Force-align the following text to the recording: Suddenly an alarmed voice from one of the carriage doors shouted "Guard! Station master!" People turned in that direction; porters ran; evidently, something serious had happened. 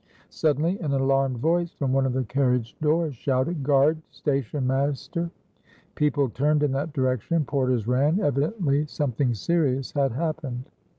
Suddenly 0.31 0.79
an 0.79 0.93
alarmed 0.93 1.37
voice 1.37 1.73
from 1.73 1.93
one 1.93 2.07
of 2.07 2.13
the 2.13 2.23
carriage 2.23 2.75
doors 2.81 3.13
shouted 3.13 3.61
"Guard! 3.61 4.01
Station 4.09 4.65
master!" 4.65 5.29
People 5.93 6.27
turned 6.27 6.63
in 6.63 6.71
that 6.71 6.91
direction; 6.91 7.45
porters 7.45 7.87
ran; 7.87 8.19
evidently, 8.19 8.87
something 8.87 9.35
serious 9.35 9.91
had 9.91 10.13
happened. 10.13 10.65